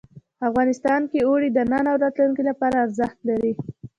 [0.49, 3.53] افغانستان کې اوړي د نن او راتلونکي لپاره ارزښت لري.